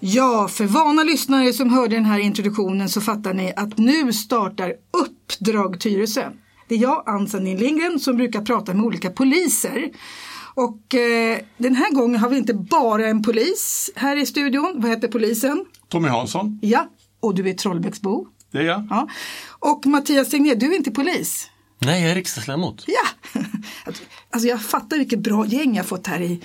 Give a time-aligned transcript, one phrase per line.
[0.00, 4.74] Ja, för vana lyssnare som hörde den här introduktionen så fattar ni att nu startar
[4.90, 6.30] Uppdrag Tyresö.
[6.68, 9.90] Det är jag, Ann Sandin Lindgren, som brukar prata med olika poliser.
[10.54, 14.74] Och eh, den här gången har vi inte bara en polis här i studion.
[14.76, 15.64] Vad heter polisen?
[15.88, 16.58] Tommy Hansson.
[16.62, 16.88] Ja,
[17.20, 18.26] och du är Trollbäcksbo.
[18.50, 18.86] Det är jag.
[18.90, 19.08] Ja.
[19.58, 21.50] Och Mattias Tegnér, du är inte polis.
[21.78, 22.84] Nej, jag är riksdagsledamot.
[22.86, 23.40] Ja,
[24.30, 26.40] alltså jag fattar vilket bra gäng jag fått här i,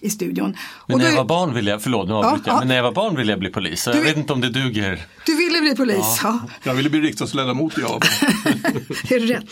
[0.00, 0.56] i studion.
[0.86, 2.58] Men Och när då- jag var barn ville jag, förlåt nu avbryter Ja, jag, ja.
[2.58, 3.82] men när jag var barn ville jag bli polis.
[3.82, 5.06] Så jag Du- vet inte om det duger.
[5.26, 6.40] Du ville bli polis, ja.
[6.62, 8.02] Jag ville bli riksdagsledamot jag.
[9.08, 9.44] Det är rätt.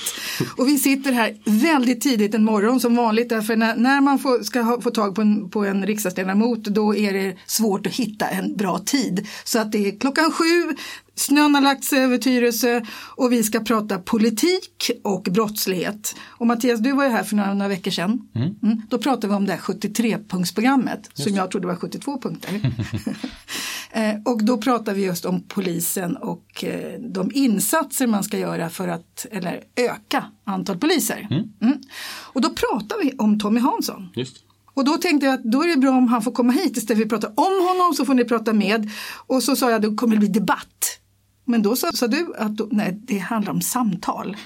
[0.57, 4.43] Och vi sitter här väldigt tidigt en morgon som vanligt därför när, när man får,
[4.43, 8.27] ska ha, få tag på en, på en riksdagsledamot då är det svårt att hitta
[8.29, 9.27] en bra tid.
[9.45, 10.77] Så att det är klockan sju,
[11.17, 12.81] snön har lagt sig över Tyresö
[13.17, 16.17] och vi ska prata politik och brottslighet.
[16.29, 18.29] Och Mattias, du var ju här för några, några veckor sedan.
[18.35, 18.83] Mm.
[18.91, 22.61] Då pratade vi om det här 73-punktsprogrammet som jag trodde var 72 punkter.
[23.91, 28.71] Eh, Och då pratar vi just om polisen och eh, de insatser man ska göra
[28.71, 31.27] för att eller öka antal poliser.
[31.31, 31.81] Mm.
[32.33, 34.09] Och då pratar vi om Tommy Hansson.
[34.15, 34.37] Just.
[34.75, 36.99] Och då tänkte jag att då är det bra om han får komma hit istället
[37.11, 38.91] för att prata om honom så får ni prata med.
[39.27, 40.99] Och så sa jag att det kommer bli debatt.
[41.49, 44.37] Men då sa, sa du att då, nej, det handlar om samtal.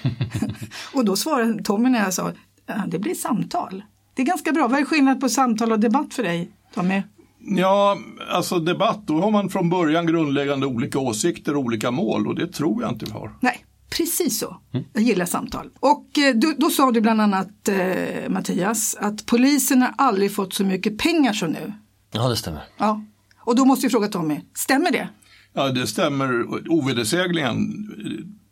[0.94, 2.32] och då svarade Tommy när jag sa
[2.66, 3.82] ja, det blir samtal.
[4.14, 4.68] Det är ganska bra.
[4.68, 7.02] Vad är skillnad på samtal och debatt för dig, Tommy?
[7.38, 7.98] Ja,
[8.30, 12.46] alltså debatt, då har man från början grundläggande olika åsikter och olika mål och det
[12.46, 13.32] tror jag inte vi har.
[13.40, 14.56] Nej, precis så.
[14.92, 15.70] Jag gillar samtal.
[15.80, 20.54] Och eh, då, då sa du bland annat, eh, Mattias, att polisen har aldrig fått
[20.54, 21.72] så mycket pengar som nu.
[22.12, 22.62] Ja, det stämmer.
[22.76, 23.02] Ja.
[23.38, 25.08] Och då måste jag fråga Tommy, stämmer det?
[25.54, 27.86] Ja, det stämmer ovedersägligen.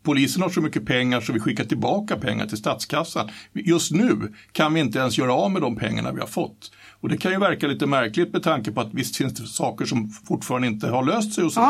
[0.03, 3.29] Polisen har så mycket pengar så vi skickar tillbaka pengar till statskassan.
[3.53, 6.71] Just nu kan vi inte ens göra av med de pengarna vi har fått.
[7.01, 9.85] Och det kan ju verka lite märkligt med tanke på att visst finns det saker
[9.85, 11.61] som fortfarande inte har löst sig och så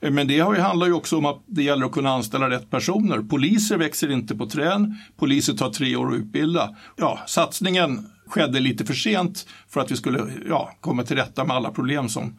[0.00, 0.10] Ja.
[0.10, 2.70] Men det har ju, handlar ju också om att det gäller att kunna anställa rätt
[2.70, 3.18] personer.
[3.18, 6.76] Poliser växer inte på trän, poliser tar tre år att utbilda.
[6.96, 11.56] Ja, satsningen skedde lite för sent för att vi skulle ja, komma till rätta med
[11.56, 12.38] alla problem som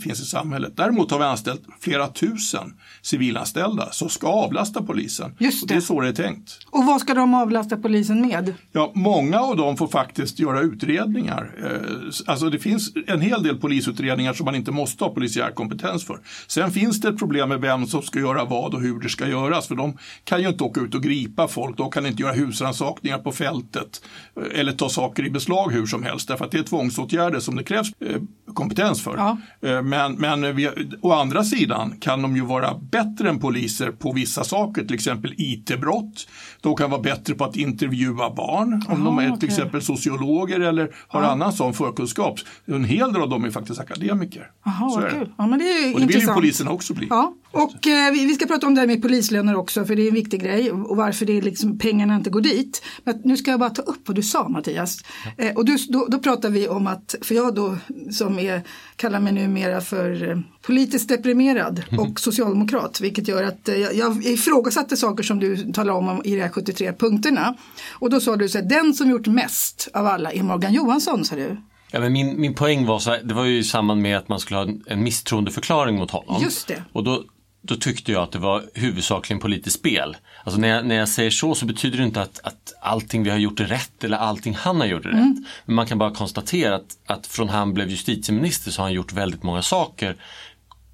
[0.00, 0.72] finns i samhället.
[0.76, 5.34] Däremot har vi anställt flera tusen civilanställda som ska avlasta polisen.
[5.38, 5.82] Just Och det är det.
[5.82, 6.58] så det är tänkt.
[6.70, 8.54] Och vad ska de avlasta polisen med?
[8.72, 11.50] Ja, många av dem får faktiskt göra utredningar.
[11.64, 16.04] Eh, Alltså det finns en hel del polisutredningar som man inte måste ha polisiär kompetens
[16.04, 16.20] för.
[16.46, 19.28] Sen finns det ett problem med vem som ska göra vad och hur det ska
[19.28, 19.66] göras.
[19.66, 23.18] För de kan ju inte åka ut och gripa folk, de kan inte göra husrannsakningar
[23.18, 24.02] på fältet
[24.36, 26.28] eh, eller ta saker i beslag hur som helst.
[26.28, 28.22] Därför att det är tvångsåtgärder som det krävs eh,
[28.54, 29.16] kompetens för.
[29.16, 29.38] Ja.
[29.62, 30.68] Eh, Men, men vi,
[31.00, 35.34] å andra sidan kan de ju vara bättre än poliser på vissa saker, till exempel
[35.38, 36.28] IT-brott.
[36.60, 39.48] De kan vara bättre på att intervjua barn om de är till okej.
[39.48, 42.38] exempel sociologer eller har annan sån förkunskap.
[42.66, 44.50] En hel del av dem är faktiskt akademiker.
[44.64, 45.32] Jaha, Så vad kul.
[45.38, 46.36] Ja, men det är Och det vill ju intressant.
[46.40, 47.06] polisen också bli.
[47.10, 50.08] Ja, och eh, vi, ska prata om det här med polislöner också för det är
[50.08, 52.82] en viktig grej och varför det är liksom, pengarna inte går dit.
[53.04, 54.98] Men nu ska jag bara ta upp vad du sa Mattias.
[55.36, 57.76] Eh, och du, då, då pratar vi om att, för jag då
[58.10, 58.62] som är,
[58.96, 64.24] kallar mig numera för eh, politiskt deprimerad och socialdemokrat vilket gör att eh, jag, jag
[64.24, 67.54] ifrågasatte saker som du talar om, om i de här 73 punkterna.
[67.92, 71.24] Och då sa du så här, den som gjort mest av alla är Morgan Johansson
[71.24, 71.56] sa du.
[71.90, 74.28] Ja, men min, min poäng var så här, det var ju i samband med att
[74.28, 76.42] man skulle ha en, en misstroendeförklaring mot honom.
[76.42, 76.82] Just det.
[76.92, 77.24] Och då,
[77.68, 80.16] då tyckte jag att det var huvudsakligen politiskt spel.
[80.44, 83.30] Alltså när jag, när jag säger så så betyder det inte att, att allting vi
[83.30, 85.46] har gjort är rätt eller allting han har gjort är rätt.
[85.64, 89.12] Men man kan bara konstatera att, att från han blev justitieminister så har han gjort
[89.12, 90.16] väldigt många saker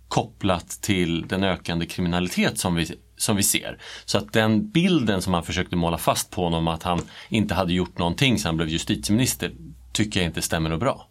[0.09, 2.87] kopplat till den ökande kriminalitet som vi,
[3.17, 3.79] som vi ser.
[4.05, 7.73] Så att den bilden som han försökte måla fast på honom att han inte hade
[7.73, 9.53] gjort någonting sedan han blev justitieminister
[9.93, 11.09] tycker jag inte stämmer något bra.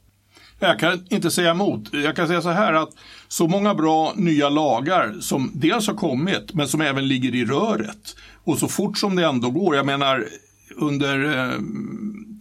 [0.60, 1.90] Jag kan inte säga emot.
[1.94, 2.90] Jag kan säga så här att
[3.34, 8.16] så många bra nya lagar som dels har kommit men som även ligger i röret
[8.44, 9.76] och så fort som det ändå går.
[9.76, 10.26] Jag menar
[10.76, 11.60] under eh,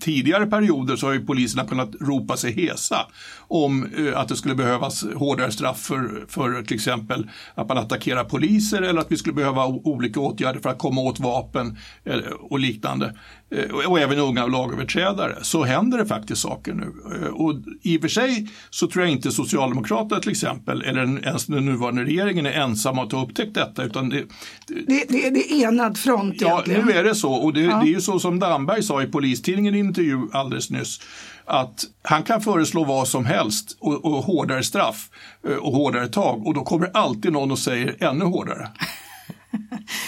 [0.03, 3.07] tidigare perioder så har ju poliserna kunnat ropa sig hesa
[3.39, 8.25] om eh, att det skulle behövas hårdare straff för, för till exempel att man attackerar
[8.25, 12.59] poliser eller att vi skulle behöva olika åtgärder för att komma åt vapen eh, och
[12.59, 13.17] liknande.
[13.51, 15.39] Eh, och, även unga lagöverträdare.
[15.43, 16.93] Så händer det faktiskt saker nu.
[17.33, 21.65] Och i och för sig så tror jag inte Socialdemokraterna till exempel eller ens den
[21.65, 24.25] nuvarande regeringen är ensamma att ha upptäckt detta utan det,
[24.67, 26.87] Det, det, det är enad front Ja, egentligen.
[26.87, 27.33] nu är det så.
[27.33, 31.01] Och det, det är ju så som Damberg sa i Polistidningen intervju alldeles nyss.
[31.45, 35.11] Att han kan föreslå vad som helst och, och hårdare straff
[35.49, 38.69] eh, och hårdare tag och då kommer alltid någon och säger ännu hårdare.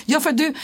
[0.06, 0.54] Ja, för du, eh,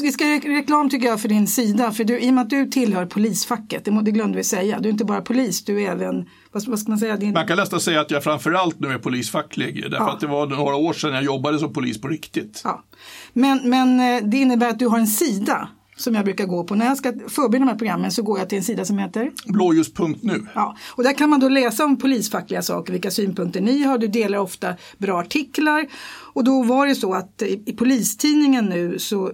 [0.00, 1.92] vi, ska göra reklam tycker jag för din sida.
[1.92, 4.80] För du, i och med att du tillhör polisfacket, det, glömde vi säga.
[4.80, 7.16] Du är inte bara polis, du är även, vad, vad ska man säga?
[7.16, 9.82] Din, Man kan nästan säga att jag framförallt nu är polisfacklig.
[9.82, 10.12] Därför Ja.
[10.12, 12.60] att det var några år sedan jag jobbade som polis på riktigt.
[12.64, 12.84] ja.
[13.32, 15.68] men, men eh, det innebär att du har en sida
[16.00, 16.74] som jag brukar gå på.
[16.74, 19.30] När jag ska förbereda de här programmen så går jag till en sida som heter
[19.46, 20.46] Blåljus.nu.
[20.54, 23.98] Ja, och där kan man då läsa om polisfackliga saker, vilka synpunkter ni har.
[23.98, 25.86] Du delar ofta bra artiklar.
[26.32, 29.32] Och då var det så att i, i Polistidningen nu så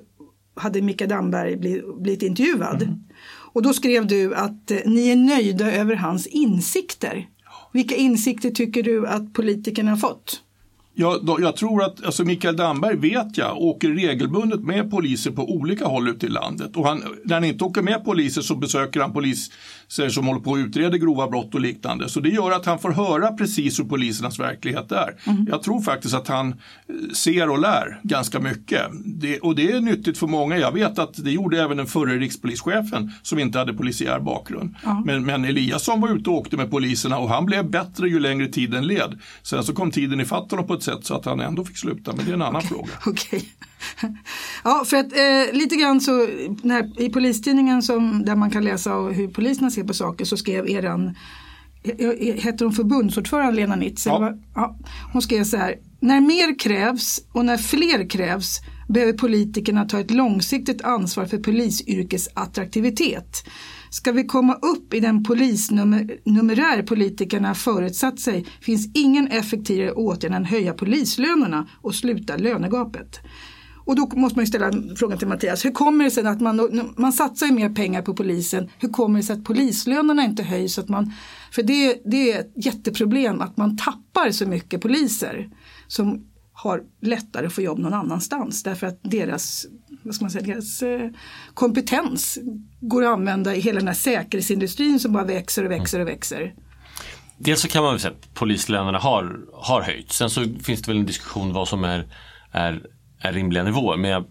[0.54, 3.04] hade Mikael Damberg bli, blivit intervjuad.
[3.52, 7.28] Och då skrev du att eh, ni är nöjda över hans insikter.
[7.72, 10.42] Vilka insikter tycker du att politikerna har fått?
[10.98, 15.50] Jag, då, jag tror att alltså Mikael Damberg vet jag åker regelbundet med poliser på
[15.50, 16.76] olika håll ute i landet.
[16.76, 19.50] Och han, när han inte åker med poliser så besöker han polis
[19.88, 22.08] som håller på att utreda grova brott och liknande.
[22.08, 25.14] Så det gör att han får höra precis hur polisernas verklighet är.
[25.48, 26.56] Jag tror faktiskt att han eh,
[27.12, 28.82] ser och lär ganska mycket.
[29.04, 30.58] Det, och det är nyttigt för många.
[30.58, 34.74] Jag vet att det gjorde även den förre rikspolischefen som inte hade polisiär bakgrund.
[35.04, 38.46] Men, men Eliasson var ute och åkte med poliserna och han blev bättre ju längre
[38.48, 39.18] tiden led.
[39.42, 42.12] Sen så kom tiden ifatt honom på ett sätt så att han ändå fick sluta.
[42.16, 42.90] Men det är en annan fråga.
[43.06, 43.44] Okej.
[44.64, 46.28] Ja, för att eh, lite grann så
[46.62, 50.68] när, i Polistidningen som, där man kan läsa hur poliserna ser på saker så skrev
[50.70, 51.14] eran,
[52.36, 54.06] heter hon förbundsordförande Lena Nitz?
[54.06, 54.34] Ja.
[54.54, 54.78] Ja,
[55.12, 60.10] hon skrev så här, när mer krävs och när fler krävs behöver politikerna ta ett
[60.10, 63.44] långsiktigt ansvar för polisyrkets attraktivitet.
[63.90, 70.44] Ska vi komma upp i den polisnumerär politikerna förutsatt sig finns ingen effektivare åtgärd än
[70.44, 73.20] höja polislönerna och sluta lönegapet.
[73.86, 76.94] Och då måste man ju ställa frågan till Mattias, hur kommer det sig att man,
[76.96, 80.78] man satsar ju mer pengar på polisen, hur kommer det sig att polislönerna inte höjs?
[80.78, 81.12] Att man,
[81.52, 85.50] för det, det är ett jätteproblem att man tappar så mycket poliser
[85.86, 89.66] som har lättare att få jobb någon annanstans därför att deras,
[90.02, 91.10] vad ska man säga, deras eh,
[91.54, 92.38] kompetens
[92.80, 96.54] går att använda i hela den här säkerhetsindustrin som bara växer och växer och växer.
[97.38, 100.16] Dels så kan man väl säga att polislönerna har, har höjts.
[100.16, 102.06] Sen så finns det väl en diskussion vad som är,
[102.52, 102.82] är,
[103.20, 103.96] är rimliga nivåer.
[103.96, 104.24] Men jag,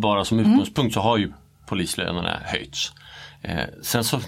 [0.00, 1.32] bara som utgångspunkt så har ju
[1.66, 2.92] polislönerna höjts.
[3.42, 4.20] Eh, sen så,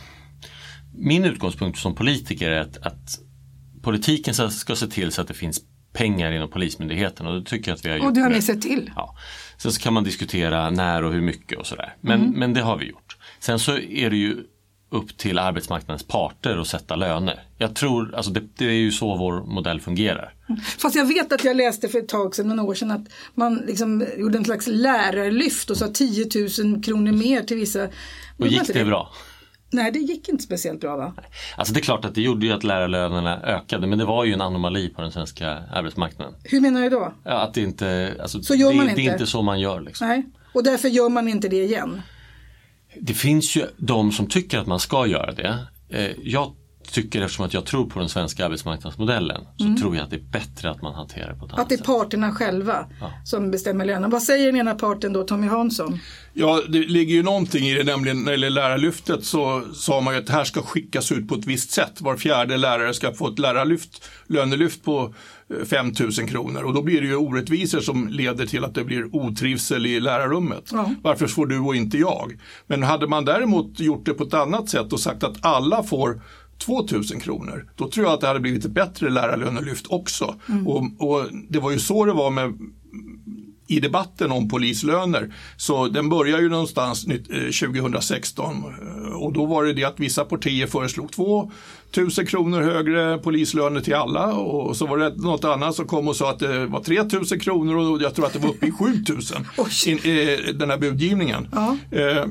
[0.94, 3.18] min utgångspunkt som politiker är att, att
[3.82, 5.60] politiken ska, ska se till så att det finns
[5.92, 8.06] pengar inom Polismyndigheten och det tycker jag att vi har gjort.
[8.06, 8.90] Och det har ni sett till.
[8.96, 9.16] Ja.
[9.56, 11.96] Sen så kan man diskutera när och hur mycket och sådär.
[12.00, 13.16] Men, men det har vi gjort.
[13.40, 14.36] Sen så är det ju
[14.92, 17.42] upp till arbetsmarknadens parter att sätta löner.
[17.58, 20.34] Jag tror, alltså det, det är ju så vår modell fungerar.
[20.78, 23.56] Fast jag vet att jag läste för ett tag sedan, några år sedan, att man
[23.56, 26.26] liksom gjorde en slags lärarlyft och sa 10
[26.64, 27.88] 000 kronor mer till vissa.
[28.38, 29.12] Och gick det bra?
[29.70, 31.12] Nej, det gick inte speciellt bra va?
[31.56, 34.32] Alltså det är klart att det gjorde ju att lärarlönerna ökade men det var ju
[34.32, 36.34] en anomali på den svenska arbetsmarknaden.
[36.44, 37.12] Hur menar du då?
[37.24, 39.12] Ja, att det inte, alltså, Så gör det, man det är inte?
[39.12, 39.80] inte så man gör.
[39.80, 40.08] Liksom.
[40.08, 40.24] Nej,
[40.54, 42.02] och därför gör man inte det igen.
[43.00, 45.58] Det finns ju de som tycker att man ska göra det.
[45.90, 46.52] Eh, Jag
[46.92, 50.20] tycker eftersom att jag tror på den svenska arbetsmarknadsmodellen så tror jag att det är
[50.20, 51.54] bättre att man hanterar det på ett Mm.
[51.54, 51.86] Att annat det är sätt.
[51.86, 52.86] parterna själva
[53.24, 54.10] som bestämmer lönen.
[54.10, 55.98] Vad säger den ena parten då, Tommy Hansson?
[56.32, 60.14] Ja, det ligger ju någonting i det, nämligen när det gäller lärarlyftet så sa man
[60.14, 62.00] ju att det här ska skickas ut på ett visst sätt.
[62.00, 65.14] Var fjärde lärare ska få ett lärarlyft, lönelyft på
[65.64, 69.16] 5 000 kronor och då blir det ju orättvisor som leder till att det blir
[69.16, 70.70] otrivsel i lärarrummet.
[70.72, 70.94] Ja.
[71.02, 72.38] Varför får du och inte jag?
[72.66, 76.22] Men hade man däremot gjort det på ett annat sätt och sagt att alla får
[76.66, 80.34] 2000 kronor, då tror jag att det hade blivit ett bättre lärarlönelyft också.
[80.66, 82.58] Och, och det var ju så det var med
[83.68, 85.34] i debatten om polislöner.
[85.56, 90.00] Så den börjar ju någonstans nytt- eh, 2016 eh, och då var det det att
[90.00, 91.50] vissa partier föreslog 2
[91.96, 96.16] 000 kronor högre polislöner till alla och så var det något annat som kom och
[96.16, 98.70] sa att det var 3 000 kronor och jag tror att det var uppe i
[98.70, 99.18] 7 000
[99.58, 99.70] Oj.
[99.86, 101.48] in, eh, den här budgivningen.
[101.52, 101.76] Ja.
[101.98, 102.24] Eh,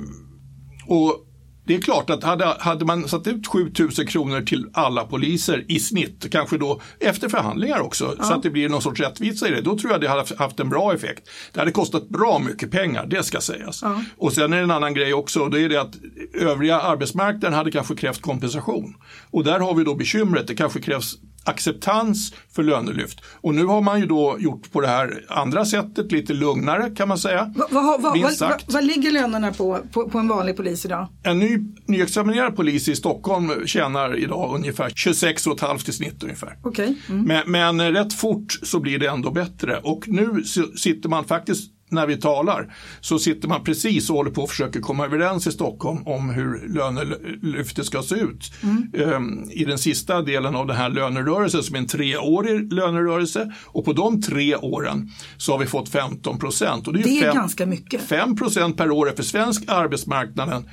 [0.88, 1.28] och
[1.66, 5.80] det är klart att hade, hade man satt ut 7000 kronor till alla poliser i
[5.80, 9.62] snitt, kanske då efter förhandlingar också, så att det blir någon sorts rättvisa i det,
[9.62, 11.30] då tror jag det hade haft en bra effekt.
[11.52, 13.84] Det hade kostat bra mycket pengar, det ska sägas.
[14.18, 15.96] Och sen är det en annan grej också, och det är det att
[16.34, 18.96] övriga arbetsmarknaden hade kanske krävt kompensation.
[19.32, 23.20] Och där har vi då bekymret, det kanske krävs acceptans för lönelyft.
[23.42, 27.08] Och nu har man ju då gjort på det här andra sättet, lite lugnare kan
[27.08, 27.54] man säga.
[27.56, 31.08] Vad, vad, vad, vad, ligger lönerna på, på, på en vanlig polis idag?
[31.24, 36.58] En ny, nyexaminerad polis i Stockholm tjänar idag ungefär 26,5 i snitt ungefär.
[36.64, 36.98] Okej.
[37.10, 37.24] Mm.
[37.24, 40.44] Men, men rätt fort så blir det ändå bättre och nu
[40.78, 44.82] sitter man faktiskt när vi talar så sitter man precis och håller på att försöka
[44.82, 48.54] komma överens i Stockholm om hur lönelyftet ska se ut.
[48.64, 49.50] Mm.
[49.52, 53.94] I den sista delen av den här lönerörelsen som är en treårig lönerörelse och på
[53.94, 56.86] de tre åren så har vi fått 15 procent.
[56.86, 58.02] Det är, det är fem, ganska mycket.
[58.02, 60.70] 5 procent per år är för svensk arbetsmarknaden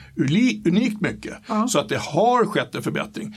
[0.64, 1.34] unikt mycket.
[1.46, 1.68] Ja.
[1.68, 3.36] Så att det har skett en förbättring.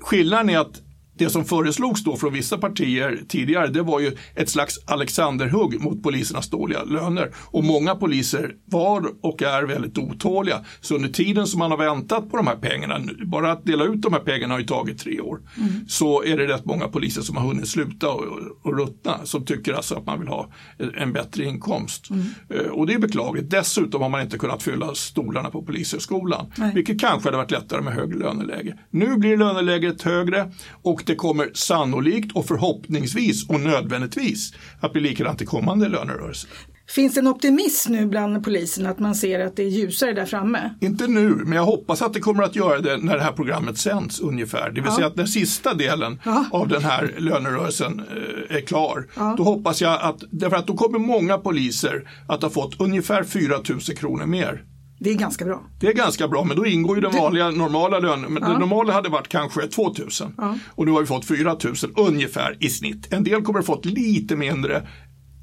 [0.00, 0.80] Skillnaden är att
[1.22, 6.02] det som föreslogs då från vissa partier tidigare det var ju ett slags Alexanderhugg mot
[6.02, 7.30] polisernas dåliga löner.
[7.36, 10.60] Och många poliser var och är väldigt otåliga.
[10.80, 14.02] Så under tiden som man har väntat på de här pengarna, bara att dela ut
[14.02, 15.88] de här pengarna har ju tagit tre år, mm.
[15.88, 18.24] så är det rätt många poliser som har hunnit sluta och,
[18.62, 20.52] och ruttna som tycker alltså att man vill ha
[20.96, 22.10] en bättre inkomst.
[22.10, 22.26] Mm.
[22.48, 23.50] Eh, och det är beklagligt.
[23.50, 26.74] Dessutom har man inte kunnat fylla stolarna på polishögskolan, Nej.
[26.74, 28.78] vilket kanske hade varit lättare med högre löneläge.
[28.90, 30.52] Nu blir löneläget högre
[30.82, 36.50] och det kommer sannolikt och förhoppningsvis och nödvändigtvis att bli likadant i kommande lönerörelser.
[36.88, 40.26] Finns det en optimism nu bland polisen att man ser att det är ljusare där
[40.26, 40.74] framme?
[40.80, 43.78] Inte nu, men jag hoppas att det kommer att göra det när det här programmet
[43.78, 44.68] sänds ungefär.
[44.68, 44.94] Det vill ja.
[44.94, 46.44] säga att den sista delen ja.
[46.52, 49.08] av den här lönerörelsen eh, är klar.
[49.16, 49.34] Ja.
[49.36, 53.54] Då hoppas jag att, därför att då kommer många poliser att ha fått ungefär 4
[53.68, 54.64] 000 kronor mer
[55.02, 55.62] det är ganska bra.
[55.80, 58.32] Det är ganska bra, men då ingår ju den vanliga normala lönen.
[58.32, 58.48] Men ja.
[58.48, 60.58] Det normala hade varit kanske 2000 ja.
[60.68, 63.12] och nu har vi fått 4000 ungefär i snitt.
[63.12, 64.86] En del kommer att ha fått lite mindre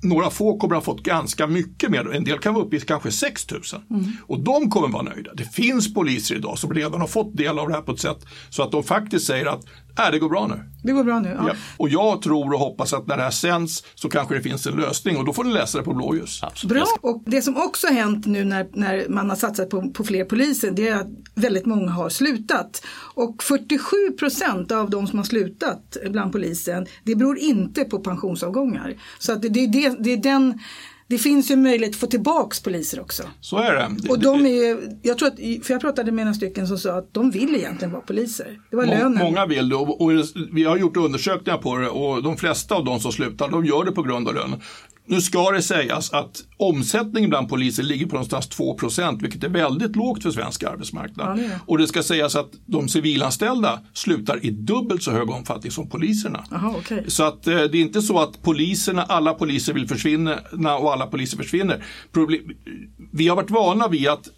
[0.02, 2.80] några få kommer att ha fått ganska mycket mer, en del kan vara uppe i
[2.80, 3.62] kanske 6 000.
[3.90, 4.12] Mm.
[4.22, 5.34] Och de kommer vara nöjda.
[5.34, 8.26] Det finns poliser idag som redan har fått del av det här på ett sätt
[8.50, 9.66] så att de faktiskt säger att
[10.00, 10.64] äh, det går bra nu.
[10.84, 11.48] Det går bra nu, ja.
[11.48, 11.54] ja.
[11.78, 14.76] Och jag tror och hoppas att när det här sänds så kanske det finns en
[14.76, 16.44] lösning och då får ni läsa det på blåljus.
[16.44, 16.74] Absolut.
[16.74, 20.04] Bra, och det som också har hänt nu när, när man har satsat på, på
[20.04, 22.86] fler poliser det är att väldigt många har slutat.
[23.14, 28.94] Och 47 procent av de som har slutat bland polisen det beror inte på pensionsavgångar.
[29.20, 30.60] Så att det, det, det, det är den
[31.10, 33.24] det finns ju möjlighet att få tillbaks poliser också.
[33.42, 34.10] Så är det.
[34.10, 36.98] Och de är ju, jag tror att, för jag pratade med några stycken som sa
[36.98, 38.60] att de vill egentligen vara poliser.
[38.70, 39.18] Det var Må, lönen.
[39.24, 40.12] Många vill det och, och,
[40.52, 43.86] vi har gjort undersökningar på det och de flesta av de som slutar de gör
[43.86, 44.62] det på grund av lönen.
[45.10, 49.96] Nu ska det sägas att omsättningen bland poliser ligger på någonstans 2% vilket är väldigt
[49.96, 51.40] lågt för svensk arbetsmarknad.
[51.40, 55.72] Ja, det och det ska sägas att de civilanställda slutar i dubbelt så hög omfattning
[55.72, 56.44] som poliserna.
[56.52, 57.04] Aha, okay.
[57.08, 60.40] Så att eh, det är inte så att poliserna, alla poliser vill försvinna
[60.80, 61.84] och alla poliser försvinner.
[62.12, 62.42] Problem,
[63.12, 64.30] vi har varit vana vid att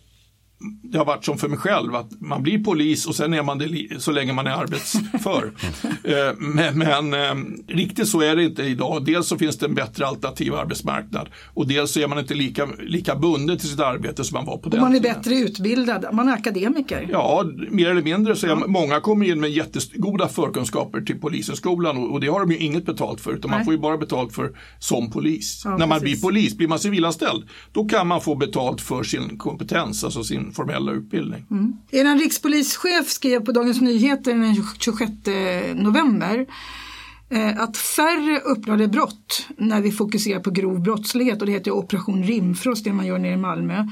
[0.84, 3.58] det har varit som för mig själv, att man blir polis och sen är man
[3.58, 5.52] det så länge man är arbetsför.
[6.04, 7.36] Eh, men, men eh,
[7.68, 9.06] riktigt så är det inte idag.
[9.06, 12.68] Dels så finns det en bättre alternativ arbetsmarknad och dels så är man inte lika,
[12.80, 15.16] lika bunden till sitt arbete som man var på den och man är tiden.
[15.16, 17.08] bättre utbildad, man är akademiker.
[17.12, 18.36] Ja, mer eller mindre.
[18.36, 18.56] Så ja.
[18.68, 22.86] Många kommer in med jättegoda förkunskaper till polishögskolan och, och det har de ju inget
[22.86, 23.60] betalt för utan Nej.
[23.60, 25.62] man får ju bara betalt för som polis.
[25.66, 26.22] Ja, När man precis.
[26.22, 30.51] blir polis, blir man civilanställd, då kan man få betalt för sin kompetens, alltså sin
[30.52, 31.46] formella utbildning.
[31.52, 31.78] Mm.
[31.92, 35.12] Er rikspolischef skrev på Dagens Nyheter den 26
[35.76, 36.46] november
[37.30, 42.24] eh, att färre uppklarade brott när vi fokuserar på grov brottslighet och det heter Operation
[42.24, 43.88] Rimfrost det man gör nere i Malmö.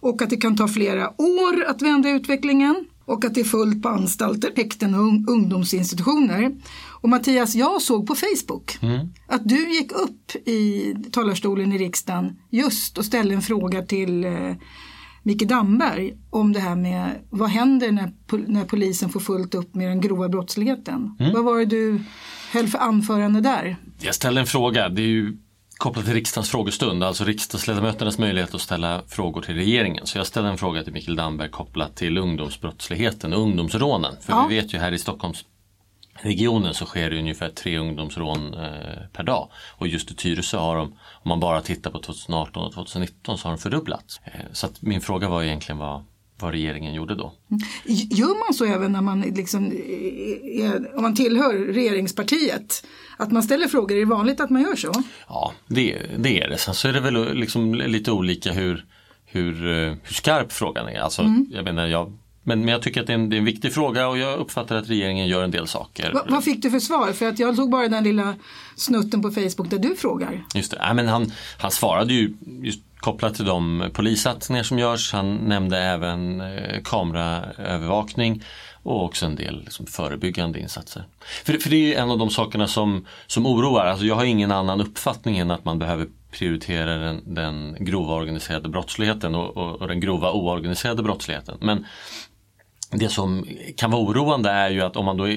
[0.00, 3.82] Och att det kan ta flera år att vända utvecklingen och att det är fullt
[3.82, 6.56] på anstalter, häkten och ungdomsinstitutioner.
[6.88, 9.08] Och Mattias, jag såg på Facebook mm.
[9.26, 14.54] att du gick upp i talarstolen i riksdagen just och ställde en fråga till eh,
[15.22, 18.12] Micke Damberg om det här med vad händer när,
[18.46, 21.16] när polisen får fullt upp med den grova brottsligheten.
[21.20, 21.32] Mm.
[21.32, 22.00] Vad var det du
[22.52, 23.76] höll för anförande där?
[24.00, 25.36] Jag ställde en fråga, det är ju
[25.76, 30.06] kopplat till riksdagens frågestund, alltså riksdagsledamöternas möjlighet att ställa frågor till regeringen.
[30.06, 34.14] Så jag ställde en fråga till Mikael Damberg kopplat till ungdomsbrottsligheten och ungdomsrånen.
[34.20, 34.46] För ja.
[34.48, 35.44] vi vet ju här i Stockholms
[36.22, 39.48] regionen så sker det ungefär tre ungdomsrån eh, per dag.
[39.68, 43.48] Och just i Tyresö har de, om man bara tittar på 2018 och 2019 så
[43.48, 44.20] har de fördubblats.
[44.24, 46.04] Eh, så att min fråga var egentligen vad,
[46.38, 47.32] vad regeringen gjorde då.
[47.50, 47.60] Mm.
[48.10, 52.86] Gör man så även när man, liksom, eh, är, om man tillhör regeringspartiet?
[53.16, 54.92] Att man ställer frågor, är det vanligt att man gör så?
[55.28, 56.58] Ja, det, det är det.
[56.58, 58.84] Sen så är det väl liksom lite olika hur,
[59.24, 59.54] hur,
[60.02, 61.00] hur skarp frågan är.
[61.00, 61.46] Alltså, mm.
[61.50, 62.12] jag menar, jag
[62.42, 64.38] men, men jag tycker att det är, en, det är, en, viktig fråga och jag
[64.38, 66.12] uppfattar att regeringen gör en del saker.
[66.12, 67.12] Va, vad fick du för svar?
[67.12, 68.34] För att jag tog bara den lilla
[68.76, 70.44] snutten på Facebook där du frågar.
[70.54, 75.12] Just det, ja, men han, han svarade ju just kopplat till de polissatsningar som görs.
[75.12, 78.42] Han nämnde även eh, kameraövervakning
[78.82, 81.04] och också en del liksom, förebyggande insatser.
[81.44, 83.86] För, för det är en av de sakerna som, som oroar.
[83.86, 88.68] Alltså, jag har ingen annan uppfattning än att man behöver prioritera den, den grova organiserade
[88.68, 91.58] brottsligheten och, och, och den grova oorganiserade brottsligheten.
[91.60, 91.86] Men
[92.92, 93.46] det som
[93.76, 95.28] kan vara oroande är ju att om man då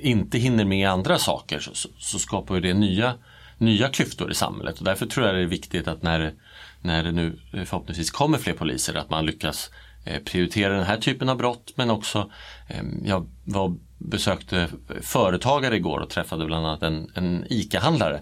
[0.00, 3.14] inte hinner med andra saker så, så skapar det nya,
[3.58, 4.78] nya klyftor i samhället.
[4.78, 6.32] Och därför tror jag det är viktigt att när,
[6.80, 9.70] när det nu förhoppningsvis kommer fler poliser att man lyckas
[10.04, 12.30] eh, prioritera den här typen av brott men också
[12.68, 14.68] ehm, jag var besökte
[15.00, 18.20] företagare igår och träffade bland annat en, en ICA-handlare.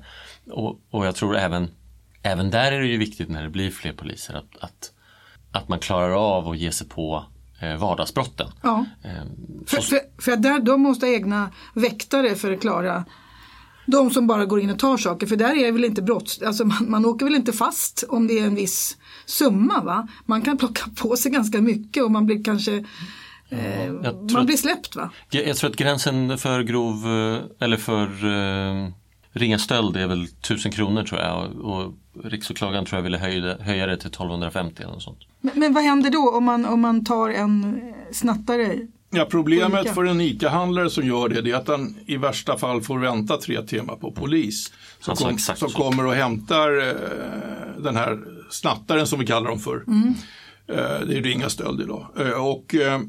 [0.51, 1.71] Och, och jag tror även,
[2.23, 4.93] även där är det ju viktigt när det blir fler poliser att, att,
[5.53, 7.25] att man klarar av att ge sig på
[7.81, 8.49] vardagsbrotten.
[8.63, 8.87] Ja.
[9.05, 9.29] Ehm,
[9.67, 13.05] För, för, för att där, de måste ha egna väktare för att klara
[13.87, 15.27] de som bara går in och tar saker.
[15.27, 16.43] För där är det väl inte brotts...
[16.43, 20.09] Alltså man, man åker väl inte fast om det är en viss summa va?
[20.27, 22.85] Man kan plocka på sig ganska mycket och man blir kanske...
[23.49, 25.11] Eh, man att- blir släppt va?
[25.31, 28.89] Jag, jag tror att gränsen för grov eh, eller för eh,
[29.33, 31.93] ringa stöld är väl 1000 kronor tror jag och, och
[32.25, 35.19] riksåklagaren tror jag ville höja, höja det till 1250 eller något sånt.
[35.41, 38.79] Men, men vad händer då om man, om man tar en eh, snattare?
[39.11, 42.83] Ja, problemet för en ICA-handlare som gör det, det är att han i värsta fall
[42.83, 44.67] får vänta tre timmar på polis.
[44.67, 44.75] Som,
[45.07, 45.79] Han sa kom, exakt som så.
[45.79, 46.95] kommer och hämtar eh,
[47.83, 48.19] den här
[48.51, 49.85] snattaren som vi kallar dem för.
[50.69, 52.07] Eh, det är ringa stöld idag.
[52.21, 53.01] Eh, och eh,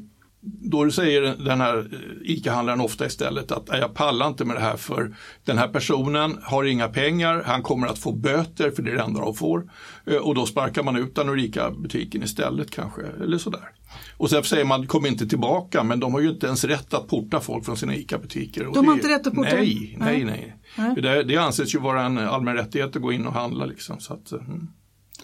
[0.44, 4.60] då säger den här eh, ICA-handlaren ofta istället att "Nej, jag pallar inte med det
[4.60, 8.90] här för den här personen har inga pengar, han kommer att få böter för det
[8.90, 9.70] är det enda de får.
[10.06, 13.68] Eh, Och då sparkar man ut den ur ICA-butiken istället kanske, eller sådär.
[14.16, 17.08] Och sen säger man kom inte tillbaka, men de har ju inte ens rätt att
[17.08, 18.64] porta folk från sina ICA-butiker.
[18.74, 19.54] De har det- inte rätt att porta?
[19.54, 20.56] Nej, nej, Nej.
[20.76, 20.94] nej.
[21.02, 23.64] Det, det anses ju vara en allmän rättighet att gå in och handla.
[23.66, 24.68] Liksom, så att, mm.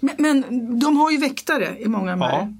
[0.00, 2.38] Men, men de har ju väktare i många av de här.
[2.38, 2.52] Ja.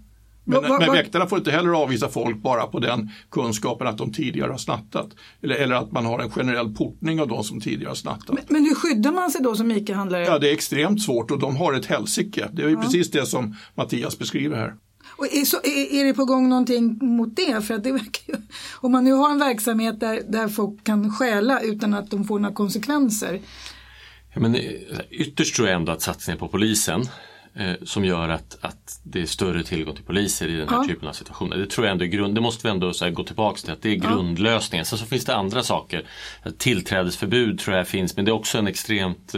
[0.49, 3.99] Men, Va- va- men väktarna får inte heller avvisa folk bara på den kunskapen att
[3.99, 5.09] de tidigare har snattat.
[5.43, 8.29] Eller, eller att man har en generell portning av de som tidigare har snattat.
[8.29, 10.25] Men, men hur skyddar man sig då som ICA-handlare?
[10.25, 12.49] Ja, det är extremt svårt och de har ett helsike.
[12.53, 14.75] Det är ju precis det som Mattias beskriver här.
[15.17, 17.65] Och är, så, är, är det på gång någonting mot det?
[17.65, 18.35] För att det verkar ju,
[18.81, 22.39] om man nu har en verksamhet där, där folk kan stjäla utan att de får
[22.39, 23.41] några konsekvenser.
[24.35, 24.61] Ja, men, eh,
[25.11, 27.09] ytterst tror jag ändå att satsningen på polisen
[27.59, 30.85] eh, som gör att, att det är större tillgång till poliser i den här Ja.
[30.89, 31.57] typen av situationer.
[31.57, 33.83] Det tror jag ändå är grund, det måste vi ändå så gå tillbaka till att
[33.83, 34.85] det är grundlösningen.
[34.85, 36.05] Sen så finns det andra saker.
[36.59, 39.35] Tillträdesförbud tror jag finns men det är också en extremt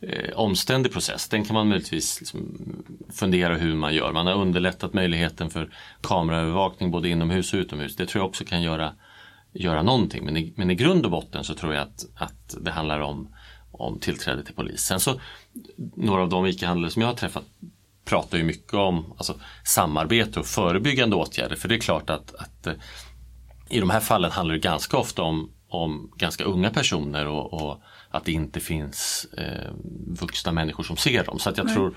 [0.00, 1.28] eh, omständig process.
[1.28, 2.56] Den kan man möjligtvis liksom
[3.12, 4.12] fundera hur man gör.
[4.12, 7.96] Man har underlättat möjligheten för kameraövervakning både inomhus och utomhus.
[7.96, 8.92] Det tror jag också kan göra,
[9.52, 10.24] göra någonting.
[10.24, 13.34] Men i, men i grund och botten så tror jag att, att det handlar om
[13.72, 14.80] om tillträde till polis.
[14.80, 15.20] Sen så
[15.96, 17.44] några av de ICA-handlare som jag har träffat
[18.04, 21.56] pratar ju mycket om alltså, samarbete och förebyggande åtgärder.
[21.56, 22.72] För det är klart att, att eh,
[23.68, 27.82] i de här fallen handlar det ganska ofta om, om ganska unga personer och, och
[28.10, 29.70] att det inte finns eh,
[30.20, 31.38] vuxna människor som ser dem.
[31.38, 31.94] Så att jag tror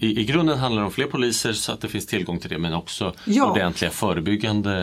[0.00, 2.58] i, i grunden handlar det om fler poliser så att det finns tillgång till det
[2.58, 3.50] men också Ja.
[3.50, 4.74] ordentliga förebyggande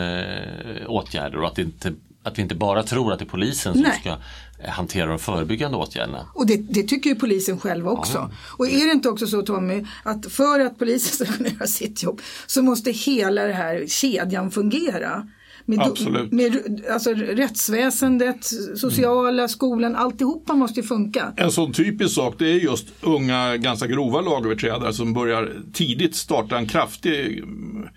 [0.80, 1.92] eh, åtgärder och att, det inte,
[2.26, 4.00] att vi inte bara tror att det är polisen som Nej.
[4.00, 6.26] ska eh, hantera de förebyggande åtgärderna.
[6.34, 8.30] Och det, det tycker ju polisen själv också.
[8.58, 12.02] Och är det inte också så Tommy att för att polisen ska kunna göra sitt
[12.02, 15.28] jobb så måste hela den här kedjan fungera?
[15.68, 16.32] Med, Absolut.
[16.32, 18.44] med alltså, rättsväsendet,
[18.76, 21.32] sociala, skolan, alltihopa måste ju funka.
[21.36, 26.58] En sån typisk sak det är just unga, ganska grova lagöverträdare som börjar tidigt starta
[26.58, 27.88] en kraftig mm,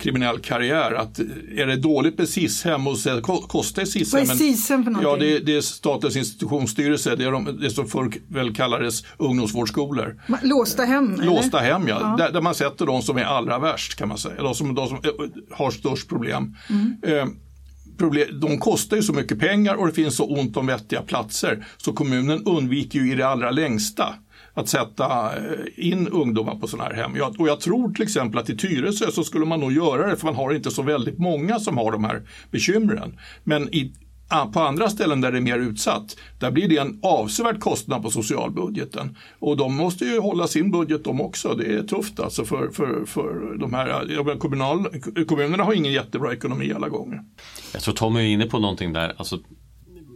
[0.00, 0.92] kriminell karriär.
[0.92, 1.18] Att
[1.56, 4.26] är det dåligt med SIS-hem och så ko- kostar SIS-hem?
[4.26, 5.28] Vad är SIS-hem för Ja, någonting?
[5.28, 10.20] det, det är Statens institutionsstyrelse, det är de, det som förr väl kallades ungdomsvårdsskolor.
[10.42, 11.14] Låsta hem?
[11.14, 11.24] eller?
[11.24, 12.14] Låsta hem, ja.
[12.18, 14.42] Där, där man sätter de som är allra värst kan man säga.
[14.42, 15.10] De som, de som eh,
[15.56, 16.56] har störst problem.
[17.02, 17.26] Eh,
[17.98, 18.40] problem.
[18.40, 21.66] De kostar ju så mycket pengar och det finns så ont om vettiga platser.
[21.76, 24.14] Så kommunen undviker ju i det allra längsta
[24.58, 25.42] att sätta eh,
[25.76, 27.16] in ungdomar på sådana här hem.
[27.16, 30.16] Jag, och jag tror till exempel att i Tyresö så skulle man nog göra det
[30.16, 33.18] för man har inte så väldigt många som har de här bekymren.
[33.44, 33.92] Men i,
[34.28, 38.02] ah, på andra ställen där det är mer utsatt, där blir det en avsevärd kostnad
[38.02, 39.16] på socialbudgeten.
[39.38, 41.54] Och de måste ju hålla sin budget de också.
[41.54, 44.86] Det är tufft alltså för, för, för de här, kommunal,
[45.28, 47.20] kommunerna har ingen jättebra ekonomi alla gånger.
[47.72, 49.14] Jag tror Tommy är inne på någonting där.
[49.16, 49.38] Alltså,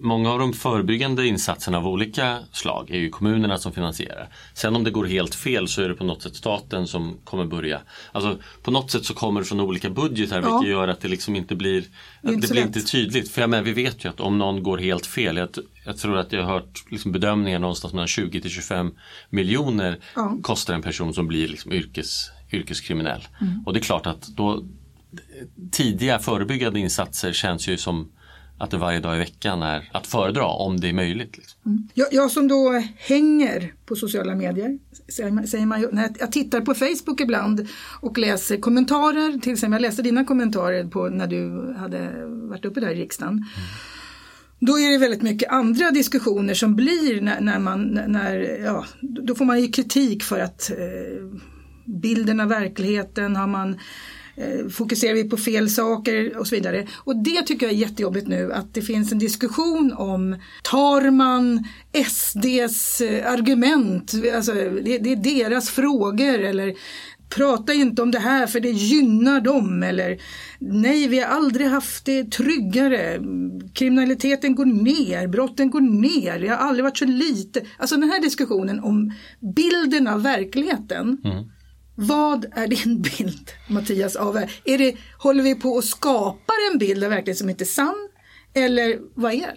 [0.03, 4.29] många av de förebyggande insatserna av olika slag är ju kommunerna som finansierar.
[4.55, 7.45] Sen om det går helt fel så är det på något sätt staten som kommer
[7.45, 7.81] börja.
[8.13, 10.49] Alltså, på något sätt så kommer det från olika budgetar Ja.
[10.59, 11.85] vilket gör att det liksom inte blir,
[12.23, 13.31] Det inte det blir inte tydligt.
[13.31, 15.49] För jag menar, vi vet ju att om någon går helt fel, jag,
[15.85, 18.91] jag tror att jag har hört liksom bedömningar någonstans mellan 20 till 25
[19.31, 20.37] miljoner Ja.
[20.43, 23.29] kostar en person som blir liksom yrkes, yrkeskriminell.
[23.41, 23.63] Mm.
[23.67, 24.65] Och det är klart att då
[25.71, 28.09] tidiga förebyggande insatser känns ju som
[28.63, 31.37] att det varje dag i veckan är att föredra om det är möjligt.
[31.37, 31.89] Liksom.
[31.95, 36.61] Jag, jag som då hänger på sociala medier, säger man, säger man, när jag- tittar
[36.61, 37.69] på Facebook ibland
[38.01, 42.81] och läser kommentarer, till exempel jag läste dina kommentarer på när du hade varit uppe
[42.81, 43.45] där i riksdagen.
[44.59, 49.35] Då är det väldigt mycket andra diskussioner som blir när, när man, när, ja, då
[49.35, 51.39] får man ju kritik för att eh,
[51.85, 53.79] bilden av verkligheten har man
[54.37, 56.87] Eh, fokuserar vi på fel saker och så vidare.
[57.05, 61.65] Och det tycker jag är jättejobbigt nu att det finns en diskussion om tar man
[62.07, 66.75] SDs eh, argument, alltså det, det är deras frågor eller
[67.35, 70.19] prata inte om det här för det gynnar dem eller
[70.59, 73.21] nej vi har aldrig haft det tryggare,
[73.75, 77.61] kriminaliteten går ner, brotten går ner, det har aldrig varit så lite.
[77.79, 79.13] Alltså den här diskussionen om
[79.57, 81.21] bilden av verkligheten.
[81.25, 81.45] Mm.
[81.95, 87.05] Vad är din bild Mattias av är det, Håller vi på att skapa en bild
[87.05, 88.09] av verkligheten som inte är sann?
[88.55, 89.57] Eller vad är det?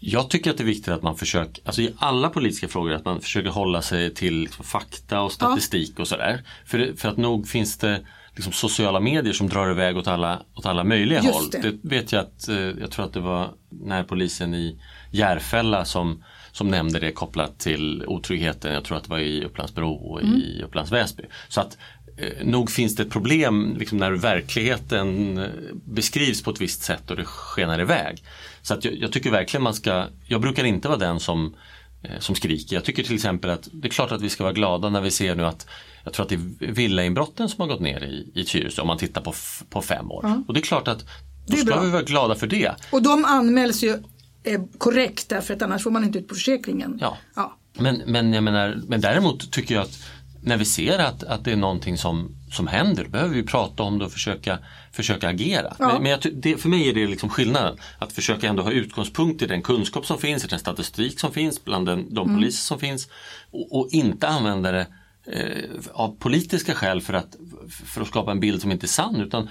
[0.00, 3.04] Jag tycker att det är viktigt att man försöker, alltså i alla politiska frågor, att
[3.04, 6.02] man försöker hålla sig till liksom fakta och statistik ja.
[6.02, 6.42] och sådär.
[6.66, 8.00] För, för att nog finns det
[8.34, 11.50] liksom sociala medier som drar iväg åt alla, åt alla möjliga Just håll.
[11.50, 11.58] Det.
[11.58, 11.78] det.
[11.82, 16.24] vet jag att, eh, jag tror att det var närpolisen i Järfälla som,
[16.58, 18.72] som nämnde det kopplat till otryggheten.
[18.72, 20.36] Jag tror att det var i Upplandsbro och mm.
[20.36, 21.22] i Upplands Väsby.
[21.48, 21.78] Så att
[22.16, 25.48] eh, nog finns det ett problem liksom, när verkligheten eh,
[25.84, 28.22] beskrivs på ett visst sätt och det skenar iväg.
[28.62, 31.54] Så att jag, jag, tycker verkligen man ska, jag brukar inte vara den som,
[32.02, 32.76] eh, som skriker.
[32.76, 35.10] Jag tycker till exempel att det är klart att vi ska vara glada när vi
[35.10, 35.66] ser nu att
[36.04, 38.98] jag tror att det är villainbrotten som har gått ner i, i Tyresö om man
[38.98, 39.34] tittar på,
[39.70, 40.26] på fem år.
[40.26, 40.44] Mm.
[40.48, 41.04] Och det är klart att
[41.46, 41.80] då ska bra.
[41.80, 42.74] vi vara glada för det.
[42.90, 43.98] Och de anmäls ju
[44.42, 46.98] eh, korrekt därför att annars får man inte ut på försäkringen.
[47.00, 47.16] Ja.
[47.34, 47.58] ja.
[47.78, 49.98] Men, men, jag menar, men däremot tycker jag att
[50.42, 53.82] när vi ser att, att det är någonting som, som händer, då behöver vi prata
[53.82, 54.58] om det och försöka,
[54.92, 55.76] försöka agera.
[55.78, 55.92] Ja.
[55.92, 57.76] Men, men jag, det, för mig är det liksom skillnaden.
[57.98, 61.64] Att försöka ändå ha utgångspunkt i den kunskap som finns, i den statistik som finns
[61.64, 62.36] bland den, de mm.
[62.36, 63.08] poliser som finns
[63.50, 64.86] och, och inte använda det
[65.26, 67.36] eh, av politiska skäl för att,
[67.84, 69.48] för att skapa en bild som inte är sann utan eh,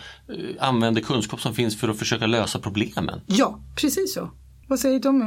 [0.59, 3.21] använder kunskap som finns för att försöka lösa problemen.
[3.25, 4.31] Ja, precis så.
[4.67, 5.25] Vad säger Tommy?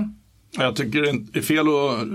[0.56, 2.08] Jag tycker det är fel att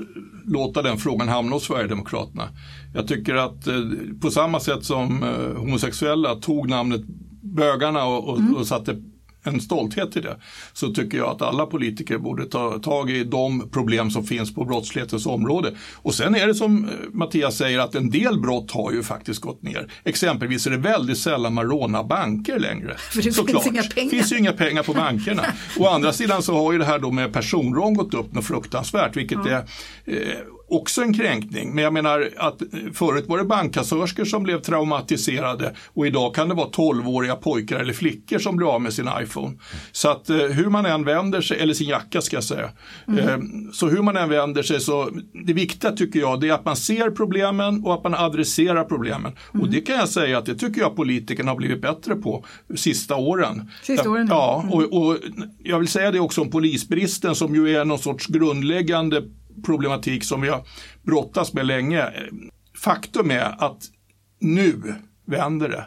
[0.45, 2.49] låta den frågan hamna hos Sverigedemokraterna.
[2.93, 3.75] Jag tycker att eh,
[4.21, 7.01] på samma sätt som eh, homosexuella tog namnet
[7.41, 8.55] bögarna och, och, mm.
[8.55, 9.01] och satte
[9.45, 10.37] en stolthet i det.
[10.73, 14.65] Så tycker jag att alla politiker borde ta tag i de problem som finns på
[14.65, 15.71] brottslighetens område.
[15.95, 19.41] Och sen är det som eh, Mattias säger att en del brott har ju faktiskt
[19.41, 19.91] gått ner.
[20.03, 22.95] Exempelvis är det väldigt sällan man rånar banker längre.
[23.11, 23.63] För det Såklart.
[23.63, 24.09] finns inga pengar.
[24.09, 25.43] Finns ju inga pengar på bankerna.
[25.79, 29.17] Å andra sidan så har ju det här då med personrån gått upp något fruktansvärt
[29.17, 29.51] vilket ja.
[29.51, 29.65] är
[30.05, 31.75] eh, också en kränkning.
[31.75, 32.61] Men jag menar att
[32.93, 37.93] förut var det bankkassörskor som blev traumatiserade och idag kan det vara 12-åriga pojkar eller
[37.93, 39.57] flickor som blir av med sin iPhone.
[39.91, 42.69] Så att eh, hur man än vänder sig, eller sin jacka ska jag säga.
[43.07, 43.19] Mm.
[43.19, 43.37] Eh,
[43.73, 45.09] så hur man än vänder sig så
[45.45, 49.31] det viktiga tycker jag det är att man ser problemen och att man adresserar problemen.
[49.53, 49.61] Mm.
[49.61, 53.15] Och det kan jag säga att det tycker jag politikerna har blivit bättre på sista
[53.15, 53.71] åren.
[53.83, 54.27] Sista åren?
[54.29, 54.73] Ja, mm.
[54.73, 55.17] och, och
[55.63, 59.23] jag vill säga det också om polisbristen som ju är någon sorts grundläggande
[59.63, 60.67] problematik som vi har
[61.03, 62.09] brottats med länge.
[62.83, 63.83] Faktum är att
[64.39, 65.85] nu vänder det.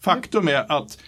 [0.00, 0.98] Faktum är att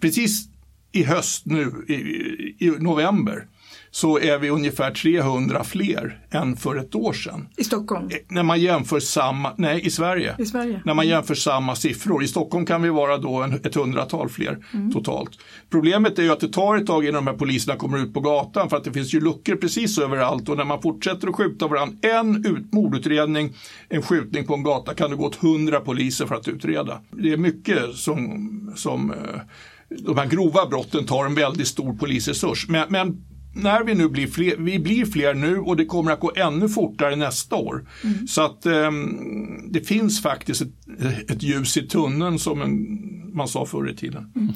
[0.00, 0.48] precis
[0.92, 3.46] i höst nu, i, i november,
[3.94, 7.48] så är vi ungefär 300 fler än för ett år sedan.
[7.56, 8.08] I Stockholm?
[8.10, 10.34] Eh, när man jämför samma, nej i Sverige.
[10.38, 10.82] I Sverige.
[10.84, 12.24] När man jämför samma siffror.
[12.24, 14.92] I Stockholm kan vi vara då en, ett hundratal fler mm.
[14.92, 15.30] totalt.
[15.70, 18.20] Problemet är ju att det tar ett tag innan de här poliserna kommer ut på
[18.20, 21.66] gatan för att det finns ju luckor precis överallt och när man fortsätter att skjuta
[21.66, 23.52] varandra, en ut, mordutredning,
[23.88, 27.00] en skjutning på en gata kan det gå åt hundra poliser för att utreda.
[27.10, 29.40] Det är mycket som, som eh,
[29.88, 32.68] de här grova brotten tar en väldigt stor polisresurs.
[32.68, 36.20] Men, men när vi nu blir fler, vi blir fler nu och det kommer att
[36.20, 37.86] gå ännu fortare nästa år.
[38.04, 38.26] Mm.
[38.26, 42.98] Så att um, det finns faktiskt ett, ett, ljus i tunneln som en,
[43.34, 44.32] man sa förr i tiden.
[44.36, 44.52] Mm.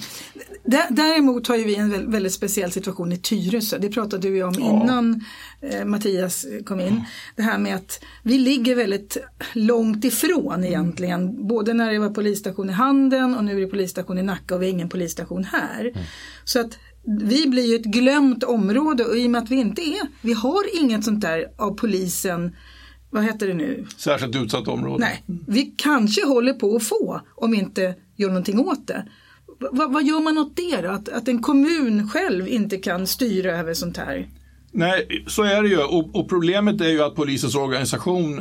[0.90, 3.78] Däremot har ju vi en väldigt speciell situation i Tyresö.
[3.78, 4.82] Det pratade vi om ja.
[4.82, 5.24] innan
[5.60, 7.04] eh, Mattias kom in.
[7.36, 9.16] Det här med att vi ligger väldigt
[9.52, 11.22] långt ifrån egentligen.
[11.22, 11.46] Mm.
[11.46, 14.62] Både när det var polisstation i Handen och nu är det polisstation i Nacka och
[14.62, 15.80] vi har ingen polisstation här.
[15.80, 15.98] Mm.
[16.44, 19.82] Så att vi blir ju ett glömt område och i och med att vi inte
[19.82, 22.52] är, vi har inget sånt där av polisen
[23.10, 23.86] vad heter det nu?
[23.96, 25.04] Särskilt utsatt område.
[25.04, 29.06] Nej, vi kanske håller på att få om vi inte gör någonting åt det.
[29.60, 30.88] V vad gör man åt det då?
[30.88, 34.28] Att, att en kommun själv inte kan styra över sånt här?
[34.72, 35.78] Nej, så är det ju.
[35.78, 38.40] Och, och problemet är ju att polisens organisation,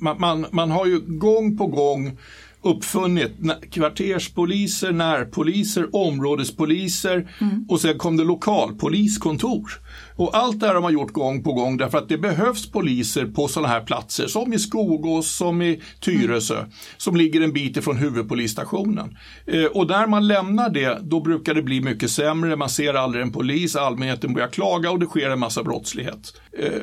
[0.00, 2.18] man, man, man har ju gång på gång
[2.62, 3.32] uppfunnit
[3.70, 7.66] kvarterspoliser, närpoliser, områdespoliser mm.
[7.68, 9.70] och sen kom det lokalpoliskontor.
[10.16, 13.26] Och allt det här har man gjort gång på gång därför att det behövs poliser
[13.26, 16.70] på sådana här platser som i Skogås, som i Tyresö, mm.
[16.96, 19.16] som ligger en bit ifrån huvudpolisstationen.
[19.46, 22.56] Eh, och när man lämnar det, då brukar det bli mycket sämre.
[22.56, 26.40] Man ser aldrig en polis, allmänheten börjar klaga och det sker en massa brottslighet.
[26.58, 26.82] Eh,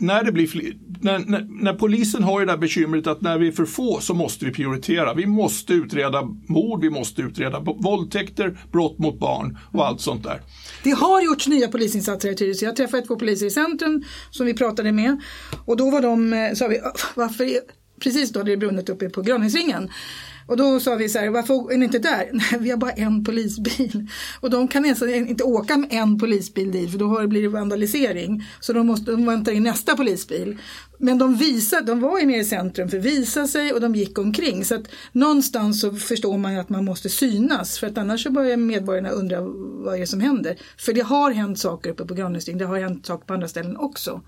[0.00, 3.48] när, det blir fler, när, när, när, polisen har det där bekymret att när vi
[3.48, 5.14] är för få så måste vi prioritera.
[5.14, 10.40] Vi måste utreda mord, vi måste utreda våldtäkter, brott mot barn och allt sånt där.
[10.84, 12.66] Det har gjorts nya polisinsatser i Tyresö.
[12.66, 15.20] Jag träffade två poliser i centrum som vi pratade med
[15.64, 16.80] och då var de, eh, sa vi,
[17.14, 17.50] varför,
[18.02, 19.90] precis då hade det brunnit uppe på Gröningsringen.
[20.50, 22.28] Och då sa vi så här, varför är ni inte där?
[22.32, 24.06] Nej, vi har bara en polisbil.
[24.40, 28.44] Och de kan ens, inte åka med en polisbil dit för då blir det vandalisering.
[28.60, 30.58] Så de måste de vänta in nästa polisbil.
[30.98, 33.94] Men de visade, de var ju nere i centrum för att visa sig och de
[33.94, 34.64] gick omkring.
[34.64, 38.30] Så att någonstans så förstår man ju att man måste synas för att annars så
[38.30, 39.40] börjar medborgarna undra
[39.84, 40.56] vad det är som händer.
[40.78, 43.76] För det har hänt saker uppe på Grannesting, det har hänt saker på andra ställen
[43.76, 44.20] också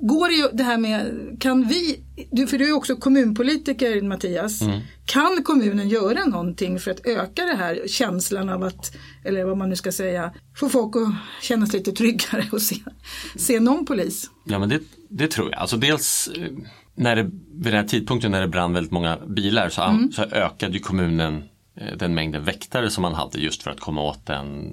[0.00, 4.62] går det ju det här med, kan vi, du, för du är också kommunpolitiker Mattias,
[4.62, 4.80] mm.
[5.04, 9.68] kan kommunen göra någonting för att öka det här känslan av att, eller vad man
[9.68, 12.76] nu ska säga, få folk att känna sig lite tryggare och se,
[13.36, 14.30] se någon polis?
[14.44, 16.50] Ja men det, det tror jag, alltså dels eh,
[16.94, 20.12] när det, vid den här tidpunkten när det brann väldigt många bilar så, mm.
[20.12, 21.42] så ökade ju kommunen
[21.96, 24.72] den mängden väktare som man hade just för att komma åt den.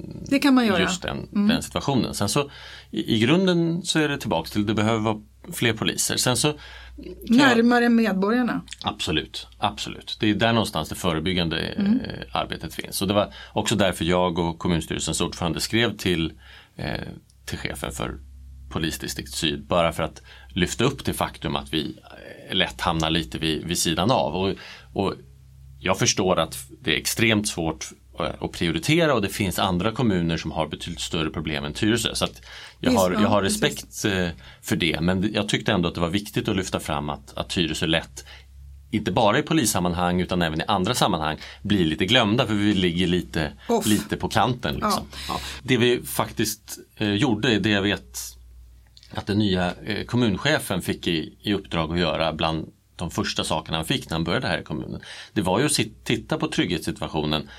[0.82, 1.48] Just den, mm.
[1.48, 2.14] den situationen.
[2.14, 2.50] Sen så
[2.92, 6.18] i, i, grunden så är det tillbaks till det behöver vara fler poliser.
[6.18, 6.54] Sen så
[7.30, 8.62] Närmare medborgarna?
[8.84, 10.18] Absolut, absolut.
[10.20, 12.00] Det är där någonstans det förebyggande eh, mm.
[12.32, 13.02] arbetet finns.
[13.02, 16.34] Och det var också därför jag och kommunstyrelsens ordförande skrev till,
[16.76, 17.02] eh,
[17.46, 18.20] till chefen för
[18.70, 21.98] polisdistrikt syd bara för att lyfta upp det faktum att vi
[22.50, 24.36] eh, lätt hamnar lite vid, vid sidan av.
[24.36, 24.56] Och,
[24.94, 25.14] och
[25.84, 30.38] jag förstår att det är extremt svårt eh, att prioritera och det finns andra kommuner
[30.38, 32.16] som har betydligt större problem än Tyresö.
[32.16, 32.28] Så
[32.80, 34.28] jag, har, jag har respekt eh,
[34.62, 37.50] för det men jag tyckte ändå att det var viktigt att lyfta fram att, att
[37.50, 38.26] Tyresö lätt
[38.92, 43.08] inte bara i polissammanhang utan även i andra sammanhang blir lite glömda för vi ligger
[43.08, 43.52] lite,
[43.86, 44.74] lite på kanten.
[44.74, 45.08] Liksom.
[45.12, 45.18] Ja.
[45.28, 45.40] Ja.
[45.64, 48.20] Det vi faktiskt eh, gjorde, det jag vet
[49.12, 53.78] att den nya eh, kommunchefen fick i, i uppdrag att göra bland de första sakerna
[53.78, 55.02] han fick när han började här i kommunen.
[55.34, 57.50] Det var ju att titta på trygghetssituationen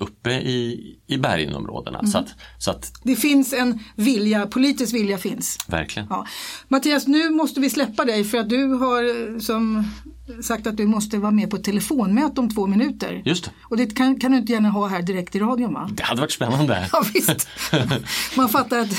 [0.00, 1.98] uppe i, i berginområdena.
[1.98, 2.10] Mm.
[2.10, 5.58] Så att, så att, det finns en vilja, politisk vilja finns.
[5.66, 6.06] Verkligen.
[6.10, 6.26] Ja.
[6.68, 9.84] Mattias, nu måste vi släppa dig för att du har som
[10.42, 13.22] sagt att du måste vara med på ett telefonmöte om två minuter.
[13.24, 13.50] Just det.
[13.62, 15.90] Och det kan, kan du inte gärna ha här direkt i radion va?
[15.92, 16.88] Det hade varit spännande.
[16.92, 17.48] Ja visst.
[18.36, 18.92] Man fattar att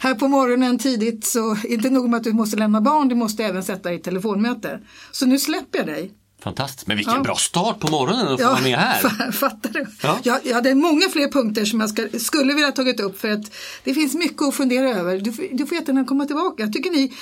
[0.00, 3.44] här på morgonen tidigt så inte nog med att du måste lämna barn, du måste
[3.44, 4.80] även sätta dig i telefonmöte.
[5.12, 6.12] Så nu släpper jag dig.
[6.44, 7.22] Fantastiskt, men vilken ja.
[7.22, 9.32] bra start på morgonen att få ja, vara med här.
[9.32, 9.86] Fattar du?
[10.02, 10.18] Ja.
[10.22, 13.52] Jag, jag hade många fler punkter som jag ska, skulle vilja tagit upp för att
[13.84, 15.18] det finns mycket att fundera över.
[15.18, 16.62] Du, du får jättegärna komma tillbaka.
[16.62, 17.12] Jag tycker ni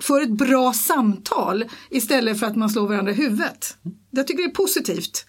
[0.00, 3.76] för ett bra samtal istället för att man slår varandra i huvudet.
[4.10, 5.26] Jag tycker det är positivt.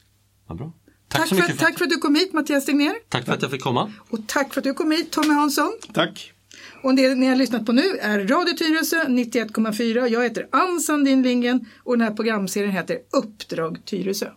[0.49, 0.73] Ja, bra.
[1.07, 2.95] Tack, tack, så mycket för, för, tack för att du kom hit Mattias Tegnér.
[3.09, 3.91] Tack för att jag fick komma.
[4.09, 5.71] Och tack för att du kom hit Tommy Hansson.
[5.93, 6.33] Tack.
[6.87, 10.07] Och det ni har lyssnat på nu är Radio Tyresö 91,4.
[10.07, 14.27] Jag heter Ann Sandin Lindgren och den här programserien heter Uppdrag Tyresö.